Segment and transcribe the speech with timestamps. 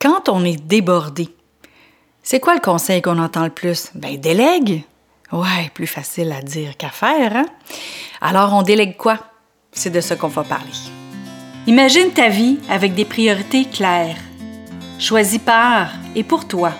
[0.00, 1.28] Quand on est débordé,
[2.22, 3.90] c'est quoi le conseil qu'on entend le plus?
[3.96, 4.84] Ben, délègue.
[5.32, 7.46] Ouais, plus facile à dire qu'à faire, hein?
[8.20, 9.18] Alors, on délègue quoi?
[9.72, 10.70] C'est de ça qu'on va parler.
[11.66, 14.18] Imagine ta vie avec des priorités claires,
[15.00, 16.74] choisies par et pour toi,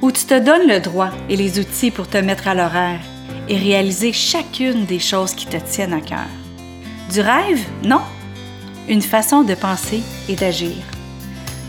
[0.00, 3.00] où tu te donnes le droit et les outils pour te mettre à l'horaire
[3.48, 6.30] et réaliser chacune des choses qui te tiennent à cœur.
[7.10, 7.66] Du rêve?
[7.82, 8.02] Non?
[8.88, 10.76] Une façon de penser et d'agir.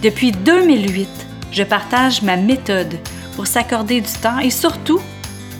[0.04, 1.08] Depuis 2008,
[1.54, 3.00] je partage ma méthode
[3.38, 5.00] pour s'accorder du temps et surtout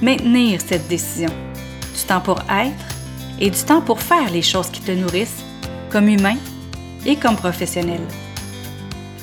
[0.02, 1.30] maintenir cette décision.
[1.96, 2.86] Du temps pour être
[3.40, 5.46] et du temps pour faire les choses qui te nourrissent,
[5.90, 6.36] comme humain
[7.06, 8.02] et comme professionnel.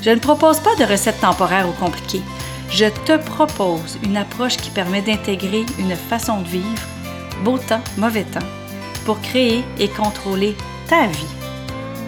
[0.00, 2.22] Je ne propose pas de recettes temporaires ou compliquées.
[2.70, 6.88] Je te propose une approche qui permet d'intégrer une façon de vivre,
[7.44, 8.48] beau temps, mauvais temps,
[9.04, 10.56] pour créer et contrôler
[10.88, 11.34] ta vie,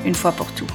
[0.06, 0.66] une fois pour tout.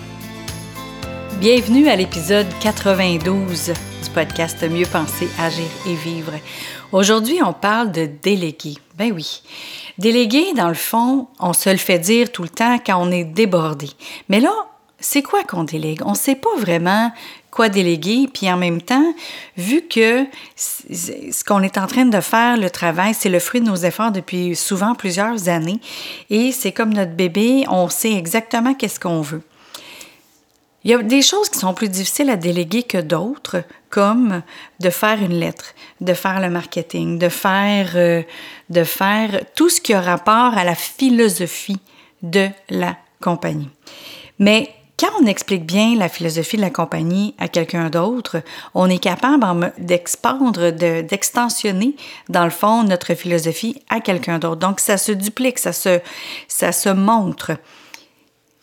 [1.39, 3.71] Bienvenue à l'épisode 92
[4.03, 6.31] du podcast Mieux penser, agir et vivre.
[6.91, 8.73] Aujourd'hui, on parle de déléguer.
[8.97, 9.43] Ben oui.
[9.99, 13.23] Déléguer, dans le fond, on se le fait dire tout le temps quand on est
[13.23, 13.87] débordé.
[14.29, 14.51] Mais là,
[14.99, 16.01] c'est quoi qu'on délègue?
[16.03, 17.11] On ne sait pas vraiment
[17.51, 19.13] quoi déléguer, puis en même temps,
[19.57, 23.67] vu que ce qu'on est en train de faire, le travail, c'est le fruit de
[23.67, 25.79] nos efforts depuis souvent plusieurs années,
[26.31, 29.43] et c'est comme notre bébé, on sait exactement qu'est-ce qu'on veut.
[30.87, 34.41] Il y a des choses qui sont plus difficiles à déléguer que d'autres, comme
[34.79, 38.23] de faire une lettre, de faire le marketing, de faire, euh,
[38.69, 41.81] de faire tout ce qui a rapport à la philosophie
[42.23, 43.69] de la compagnie.
[44.39, 48.37] Mais quand on explique bien la philosophie de la compagnie à quelqu'un d'autre,
[48.73, 51.97] on est capable d'expandre, d'extensionner,
[52.29, 54.61] dans le fond, notre philosophie à quelqu'un d'autre.
[54.61, 55.99] Donc, ça se duplique, ça se,
[56.47, 57.51] ça se montre.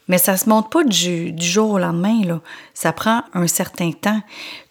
[0.08, 2.40] Mais ça se montre pas du, du jour au lendemain, là.
[2.74, 4.20] Ça prend un certain temps.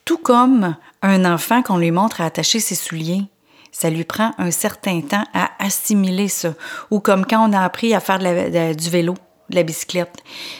[0.05, 3.23] Tout comme un enfant qu'on lui montre à attacher ses souliers.
[3.71, 6.53] Ça lui prend un certain temps à assimiler ça.
[6.91, 9.15] Ou comme quand on a appris à faire du vélo
[9.49, 10.15] de la bicyclette.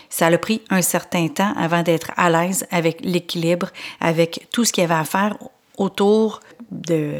[0.10, 3.70] Ça a pris un certain temps avant d'être à l'aise avec l'équilibre,
[4.00, 5.38] avec tout ce qu'il y avait à faire
[5.78, 6.42] autour
[6.72, 7.12] de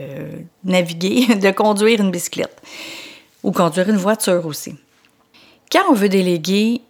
[0.64, 2.62] naviguer, de conduire une bicyclette
[3.44, 4.76] ou conduire une voiture aussi.
[5.72, 6.82] Quand on veut déléguer,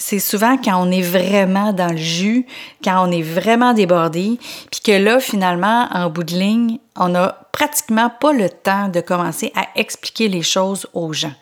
[0.00, 2.46] c'est souvent quand on est vraiment dans le jus,
[2.82, 4.38] quand on est vraiment débordé,
[4.70, 9.00] puis que là, finalement, en bout de ligne, on n'a pratiquement pas le temps de
[9.00, 11.34] commencer à expliquer les choses aux gens.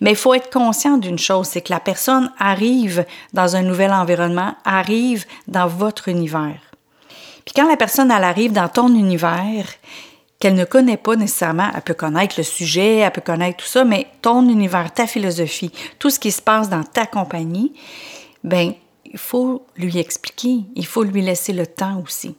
[0.00, 3.04] Mais il faut être conscient d'une chose, c'est que la personne arrive
[3.34, 6.60] dans un nouvel environnement, arrive dans votre univers.
[7.44, 9.66] Puis quand la personne, elle arrive dans ton univers,
[10.38, 13.84] qu'elle ne connaît pas nécessairement, elle peut connaître le sujet, elle peut connaître tout ça,
[13.84, 17.72] mais ton univers, ta philosophie, tout ce qui se passe dans ta compagnie,
[18.44, 18.74] ben
[19.04, 22.36] il faut lui expliquer, il faut lui laisser le temps aussi.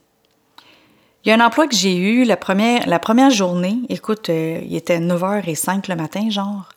[1.23, 4.99] Il y a un emploi que j'ai eu la première, journée, écoute, euh, il était
[4.99, 6.69] 9h05 le matin, genre.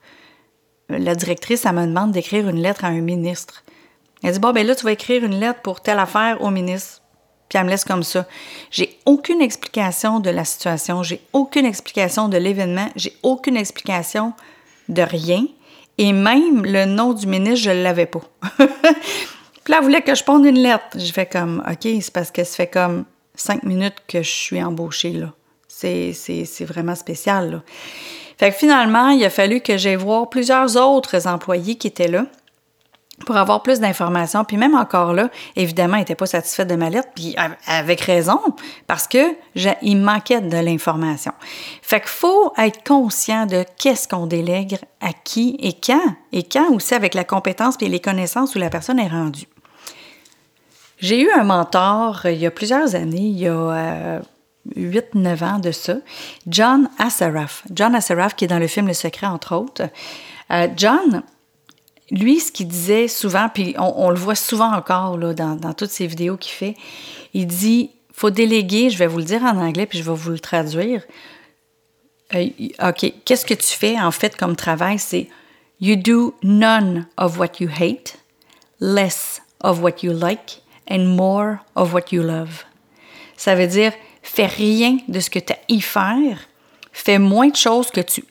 [0.88, 3.62] La directrice, elle me demande d'écrire une lettre à un ministre.
[4.24, 6.99] Elle dit, bon, ben là, tu vas écrire une lettre pour telle affaire au ministre
[7.50, 8.26] puis elle me laisse comme ça.
[8.70, 14.32] J'ai aucune explication de la situation, j'ai aucune explication de l'événement, j'ai aucune explication
[14.88, 15.44] de rien.
[15.98, 18.22] Et même le nom du ministre, je ne l'avais pas.
[19.64, 20.96] puis elle voulait que je ponde une lettre.
[20.96, 24.62] Je fais comme, OK, c'est parce que ça fait comme cinq minutes que je suis
[24.62, 25.32] embauchée, là.
[25.66, 26.14] C'est,
[26.60, 27.62] vraiment spécial, là.
[28.38, 32.26] Fait que finalement, il a fallu que j'aille voir plusieurs autres employés qui étaient là
[33.26, 34.44] pour avoir plus d'informations.
[34.44, 37.36] Puis même encore là, évidemment, elle n'était pas satisfaite de ma lettre, puis
[37.66, 38.40] avec raison,
[38.86, 39.34] parce que
[39.82, 41.32] il manquait de l'information.
[41.82, 46.72] Fait qu'il faut être conscient de qu'est-ce qu'on délègue à qui et quand, et quand
[46.72, 49.46] aussi avec la compétence et les connaissances où la personne est rendue.
[51.00, 54.20] J'ai eu un mentor euh, il y a plusieurs années, il y a
[54.76, 55.94] 8-9 euh, ans de ça,
[56.46, 57.64] John Assaraf.
[57.72, 59.88] John Assaraf, qui est dans le film Le Secret, entre autres.
[60.50, 61.22] Euh, John,
[62.10, 66.06] lui, ce qu'il disait souvent, puis on, le voit souvent encore là, dans, toutes ces
[66.06, 66.76] vidéos qu'il fait,
[67.34, 70.30] il dit faut déléguer, je vais vous le dire en anglais, puis je vais vous
[70.30, 71.02] le traduire.
[72.34, 72.48] Euh,
[72.82, 74.98] OK, qu'est-ce que tu fais en fait comme travail?
[74.98, 75.28] C'est
[75.80, 78.18] You do none of what you hate,
[78.80, 82.64] less of what you like, and more of what you love.
[83.36, 83.92] Ça veut dire
[84.22, 86.38] fais rien de ce que tu as y faire,
[86.92, 88.22] fais moins de choses que tu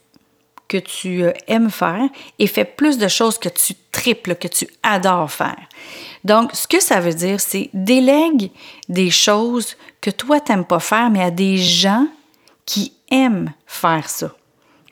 [0.69, 2.07] que tu euh, aimes faire
[2.38, 5.57] et fais plus de choses que tu triples, que tu adores faire.
[6.24, 8.51] Donc, ce que ça veut dire, c'est délègue
[8.88, 12.07] des choses que toi, tu n'aimes pas faire, mais à des gens
[12.66, 14.33] qui aiment faire ça.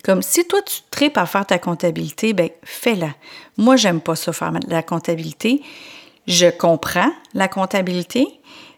[0.03, 3.09] Comme si toi, tu tripes à faire ta comptabilité, ben fais-la.
[3.57, 5.61] Moi, j'aime pas ça faire la comptabilité.
[6.27, 8.27] Je comprends la comptabilité,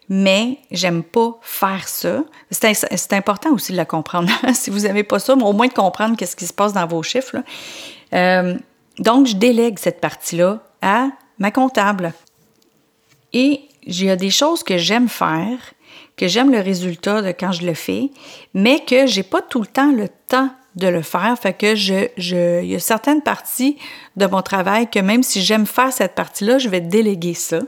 [0.09, 2.23] mais j'aime pas faire ça.
[2.49, 4.29] C'est important aussi de le comprendre.
[4.53, 6.87] si vous n'aimez pas ça, mais au moins de comprendre qu'est-ce qui se passe dans
[6.87, 7.37] vos chiffres.
[8.13, 8.57] Euh,
[8.97, 12.13] donc, je délègue cette partie-là à ma comptable.
[13.33, 15.57] Et il y a des choses que j'aime faire,
[16.17, 18.09] que j'aime le résultat de quand je le fais,
[18.55, 21.37] mais que j'ai pas tout le temps le temps de le faire.
[21.39, 23.77] Fait que je, il y a certaines parties
[24.15, 27.59] de mon travail que même si j'aime faire cette partie-là, je vais déléguer ça.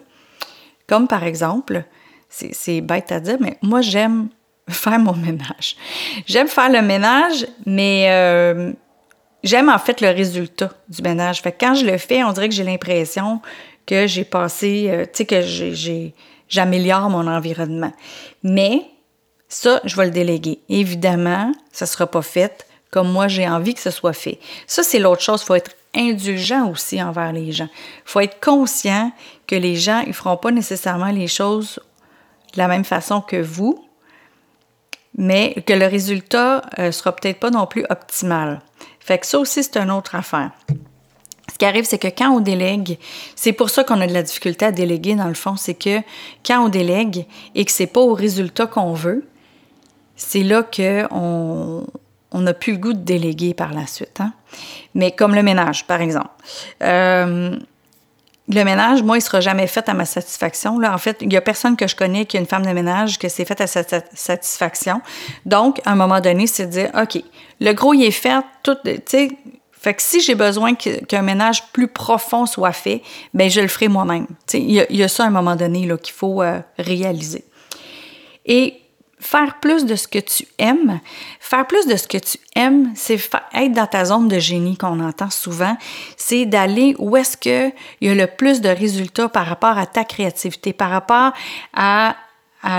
[0.87, 1.85] Comme par exemple,
[2.31, 4.29] c'est bête à dire, mais moi j'aime
[4.69, 5.75] faire mon ménage.
[6.25, 8.71] J'aime faire le ménage, mais euh,
[9.43, 11.41] j'aime en fait le résultat du ménage.
[11.41, 13.41] Fait que quand je le fais, on dirait que j'ai l'impression
[13.85, 15.41] que j'ai passé, euh, tu sais, que
[16.47, 17.91] j'améliore mon environnement.
[18.43, 18.83] Mais
[19.49, 20.59] ça, je vais le déléguer.
[20.69, 24.37] Évidemment, ça ne sera pas fait comme moi j'ai envie que ce soit fait.
[24.67, 25.41] Ça, c'est l'autre chose.
[25.41, 27.69] Il faut être indulgent aussi envers les gens.
[27.73, 29.11] Il faut être conscient
[29.47, 31.79] que les gens, ils ne feront pas nécessairement les choses
[32.53, 33.85] de la même façon que vous,
[35.17, 38.61] mais que le résultat ne euh, sera peut-être pas non plus optimal.
[38.99, 40.51] Fait que ça aussi, c'est une autre affaire.
[41.51, 42.97] Ce qui arrive, c'est que quand on délègue,
[43.35, 45.99] c'est pour ça qu'on a de la difficulté à déléguer, dans le fond, c'est que
[46.45, 47.25] quand on délègue
[47.55, 49.27] et que c'est pas au résultat qu'on veut,
[50.15, 51.85] c'est là qu'on
[52.31, 54.21] on n'a plus le goût de déléguer par la suite.
[54.21, 54.33] Hein.
[54.95, 56.29] Mais comme le ménage, par exemple.
[56.83, 57.57] Euh,
[58.47, 60.79] le ménage, moi, il sera jamais fait à ma satisfaction.
[60.79, 60.93] Là.
[60.93, 63.19] En fait, il n'y a personne que je connais qui a une femme de ménage
[63.19, 63.83] que c'est fait à sa
[64.13, 65.01] satisfaction.
[65.45, 67.21] Donc, à un moment donné, c'est de dire, OK,
[67.59, 69.29] le gros, il est fait, tout, tu sais,
[69.71, 73.01] fait que si j'ai besoin qu'un ménage plus profond soit fait,
[73.33, 74.27] ben je le ferai moi-même.
[74.53, 77.45] Il y, y, a ça à un moment donné qu'il faut euh, réaliser.
[78.45, 78.80] Et
[79.21, 80.99] faire plus de ce que tu aimes.
[81.39, 83.19] Faire plus de ce que tu aimes, c'est
[83.53, 85.77] être dans ta zone de génie qu'on entend souvent.
[86.17, 87.71] C'est d'aller où est-ce qu'il
[88.01, 91.31] y a le plus de résultats par rapport à ta créativité, par rapport
[91.73, 92.15] à,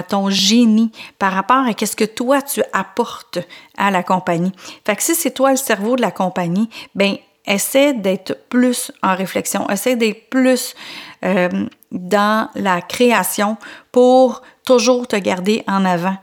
[0.09, 3.39] ton génie, par rapport à qu'est-ce que toi tu apportes
[3.77, 4.53] à la compagnie.
[4.85, 7.17] Fait que si c'est toi le cerveau de la compagnie, ben
[7.47, 10.77] essaie d'être plus en réflexion, essaie d'être plus
[11.25, 11.49] euh,
[11.91, 13.57] dans la création
[13.91, 16.17] pour toujours te garder en avant,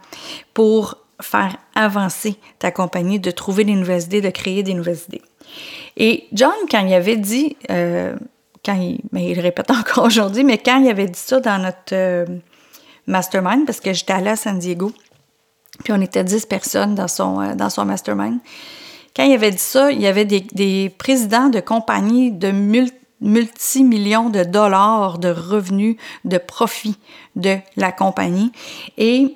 [0.53, 5.21] pour faire avancer ta compagnie, de trouver des nouvelles idées, de créer des nouvelles idées.
[5.97, 8.15] Et John, quand il avait dit, euh,
[8.63, 11.61] quand il, mais il le répète encore aujourd'hui, mais quand il avait dit ça dans
[11.61, 12.25] notre euh,
[13.07, 14.91] mastermind, parce que j'étais allée à San Diego,
[15.83, 18.39] puis on était 10 personnes dans son, dans son mastermind,
[19.15, 22.98] quand il avait dit ça, il y avait des, des présidents de compagnies de multi
[23.21, 26.97] multimillions de dollars de revenus, de profits
[27.35, 28.51] de la compagnie.
[28.97, 29.35] Et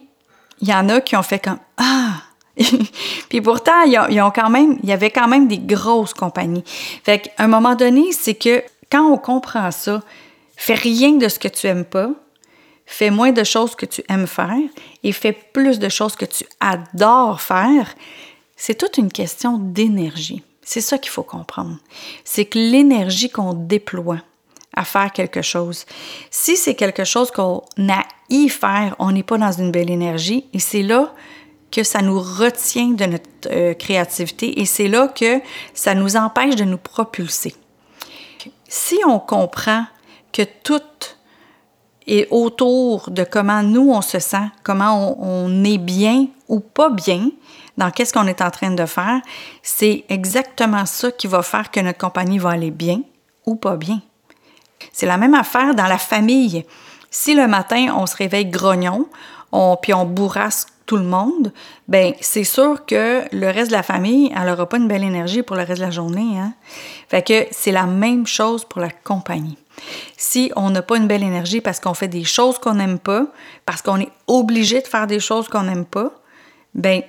[0.62, 2.22] il y en a qui ont fait comme Ah!
[3.30, 6.64] Puis pourtant, ils ont, quand même, il y avait quand même des grosses compagnies.
[7.04, 10.02] Fait qu'à un moment donné, c'est que quand on comprend ça,
[10.56, 12.12] fais rien de ce que tu aimes pas,
[12.86, 14.70] fais moins de choses que tu aimes faire
[15.04, 17.96] et fais plus de choses que tu adores faire.
[18.56, 20.44] C'est toute une question d'énergie.
[20.64, 21.78] C'est ça qu'il faut comprendre.
[22.24, 24.20] C'est que l'énergie qu'on déploie
[24.76, 25.86] à faire quelque chose,
[26.32, 30.46] si c'est quelque chose qu'on a y faire, on n'est pas dans une belle énergie
[30.54, 31.14] et c'est là
[31.72, 35.42] que ça nous retient de notre euh, créativité et c'est là que
[35.74, 37.56] ça nous empêche de nous propulser.
[38.68, 39.86] Si on comprend
[40.32, 40.82] que tout
[42.08, 47.30] est autour de comment nous on se sent, comment on est bien ou pas bien,
[47.78, 49.22] dans qu'est-ce qu'on est en train de faire,
[49.62, 53.02] c'est exactement ça qui va faire que notre compagnie va aller bien
[53.46, 54.02] ou pas bien.
[54.92, 56.66] C'est la même affaire dans la famille.
[57.10, 59.08] Si le matin, on se réveille grognon,
[59.52, 61.54] on, puis on bourrasse tout le monde,
[61.88, 65.42] ben c'est sûr que le reste de la famille, elle n'aura pas une belle énergie
[65.42, 66.38] pour le reste de la journée.
[66.38, 66.54] Hein?
[67.08, 69.58] Fait que c'est la même chose pour la compagnie.
[70.18, 73.28] Si on n'a pas une belle énergie parce qu'on fait des choses qu'on n'aime pas,
[73.66, 76.12] parce qu'on est obligé de faire des choses qu'on n'aime pas,
[76.74, 77.02] ben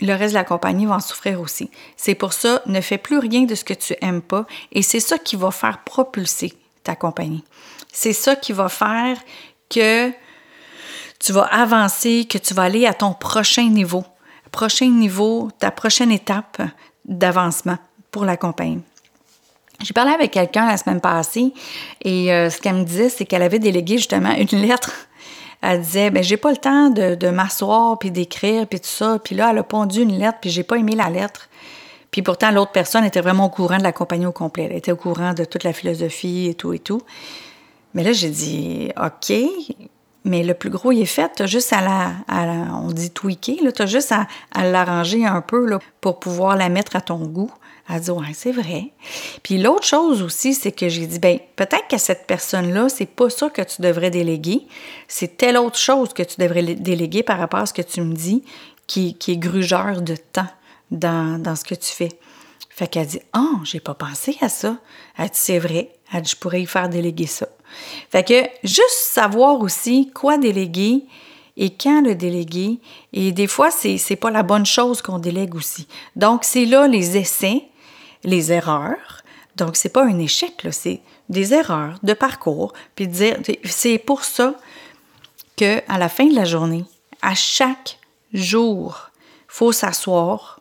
[0.00, 1.70] le reste de la compagnie va en souffrir aussi.
[1.96, 5.00] C'est pour ça, ne fais plus rien de ce que tu aimes pas et c'est
[5.00, 7.44] ça qui va faire propulser ta compagnie.
[7.92, 9.18] C'est ça qui va faire
[9.68, 10.10] que
[11.18, 14.04] tu vas avancer, que tu vas aller à ton prochain niveau,
[14.52, 16.62] prochain niveau, ta prochaine étape
[17.04, 17.78] d'avancement
[18.10, 18.82] pour la compagnie.
[19.80, 21.52] J'ai parlé avec quelqu'un la semaine passée
[22.02, 25.07] et euh, ce qu'elle me disait, c'est qu'elle avait délégué justement une lettre
[25.62, 29.18] elle disait ben j'ai pas le temps de, de m'asseoir puis d'écrire puis tout ça.
[29.22, 31.48] Puis là elle a pondu une lettre puis j'ai pas aimé la lettre.
[32.10, 34.68] Puis pourtant l'autre personne était vraiment au courant de la compagnie au complet.
[34.70, 37.02] Elle était au courant de toute la philosophie et tout et tout.
[37.94, 39.32] Mais là j'ai dit ok
[40.24, 41.30] mais le plus gros il est fait.
[41.34, 42.12] T'as juste à la,
[42.74, 43.72] on dit tweaker là.
[43.72, 44.26] T'as juste à,
[44.64, 47.50] l'arranger un peu pour pouvoir la mettre à ton goût
[47.90, 48.92] Elle dit, ouais, c'est vrai.
[49.42, 53.30] Puis l'autre chose aussi, c'est que j'ai dit, ben peut-être que cette personne-là, c'est pas
[53.30, 54.66] ça que tu devrais déléguer.
[55.08, 58.14] C'est telle autre chose que tu devrais déléguer par rapport à ce que tu me
[58.14, 58.44] dis,
[58.86, 60.48] qui, est grugeur de temps
[60.90, 62.10] dans, dans ce que tu fais.
[62.68, 64.76] Fait qu'elle dit, oh, j'ai pas pensé à ça.
[65.16, 65.90] Elle dit, c'est vrai.
[66.12, 67.48] Elle dit, je pourrais y faire déléguer ça.
[68.10, 71.04] Fait que juste savoir aussi quoi déléguer,
[71.58, 72.78] et quand le déléguer.
[73.12, 75.86] Et des fois, c'est n'est pas la bonne chose qu'on délègue aussi.
[76.16, 77.64] Donc, c'est là les essais,
[78.24, 79.22] les erreurs.
[79.56, 82.72] Donc, c'est pas un échec, c'est des erreurs de parcours.
[82.94, 83.08] Puis
[83.64, 84.54] c'est pour ça
[85.56, 86.84] que à la fin de la journée,
[87.22, 87.98] à chaque
[88.32, 89.10] jour,
[89.48, 90.60] faut s'asseoir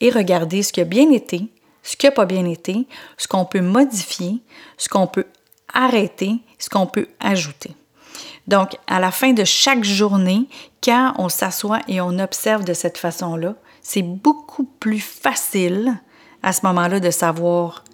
[0.00, 1.48] et regarder ce qui a bien été,
[1.82, 2.86] ce qui n'a pas bien été,
[3.16, 4.38] ce qu'on peut modifier,
[4.76, 5.26] ce qu'on peut
[5.72, 7.72] arrêter, ce qu'on peut ajouter.
[8.46, 10.48] Donc, à la fin de chaque journée,
[10.82, 16.00] quand on s'assoit et on observe de cette façon-là, c'est beaucoup plus facile
[16.42, 17.84] à ce moment-là de savoir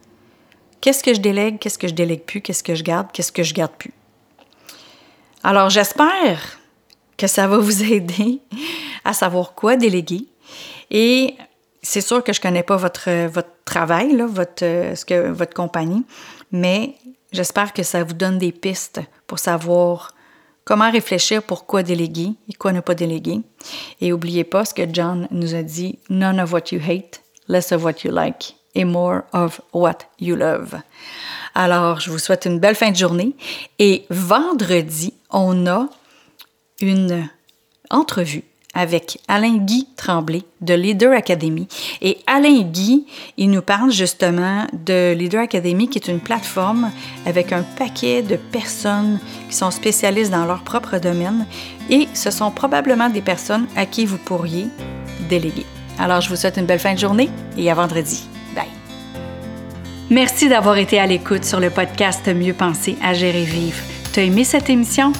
[0.81, 3.43] qu'est-ce que je délègue, qu'est-ce que je délègue plus, qu'est-ce que je garde, qu'est-ce que
[3.43, 3.93] je garde plus.
[5.43, 6.59] Alors, j'espère
[7.17, 8.41] que ça va vous aider
[9.05, 10.27] à savoir quoi déléguer.
[10.91, 11.37] Et
[11.83, 13.09] c'est sûr que je ne connais pas votre,
[13.65, 16.05] travail, votre, que, votre compagnie,
[16.53, 16.95] mais
[17.33, 20.15] j'espère que ça vous donne des pistes pour savoir
[20.65, 23.41] Comment réfléchir pour quoi déléguer et quoi ne pas déléguer.
[24.01, 27.73] Et n'oubliez pas ce que John nous a dit, none of what you hate, less
[27.73, 30.77] of what you like et more of what you love.
[31.55, 33.35] Alors, je vous souhaite une belle fin de journée
[33.79, 35.89] et vendredi, on a
[36.81, 37.29] une
[37.91, 41.69] entrevue avec Alain Guy Tremblay de Leader Academy.
[42.03, 46.91] Et Alain Guy, il nous parle justement de Leader Academy, qui est une plateforme
[47.25, 51.47] avec un paquet de personnes qui sont spécialistes dans leur propre domaine.
[51.89, 54.67] Et ce sont probablement des personnes à qui vous pourriez
[55.29, 55.67] déléguer.
[55.99, 58.29] Alors, je vous souhaite une belle fin de journée et à vendredi.
[58.55, 58.65] Bye.
[60.11, 63.79] Merci d'avoir été à l'écoute sur le podcast Mieux penser, à gérer vivre.
[64.13, 65.13] T'as aimé cette émission?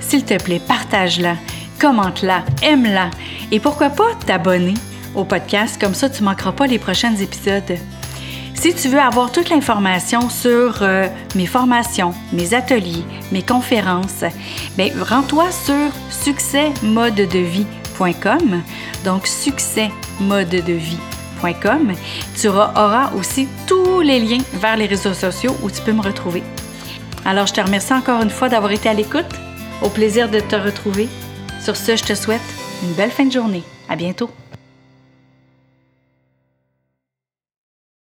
[0.00, 1.36] S'il te plaît, partage-la
[1.80, 3.10] commente-la, aime-la
[3.50, 4.74] et pourquoi pas t'abonner
[5.14, 7.78] au podcast, comme ça tu manqueras pas les prochains épisodes.
[8.54, 14.24] Si tu veux avoir toute l'information sur euh, mes formations, mes ateliers, mes conférences,
[14.76, 15.90] ben, rends-toi sur
[19.04, 21.92] Donc, succèsmodedevie.com.
[22.40, 26.42] Tu auras aussi tous les liens vers les réseaux sociaux où tu peux me retrouver.
[27.24, 29.26] Alors, je te remercie encore une fois d'avoir été à l'écoute.
[29.82, 31.08] Au plaisir de te retrouver
[31.62, 32.40] sur ce, je te souhaite
[32.82, 33.62] une belle fin de journée.
[33.88, 34.30] À bientôt.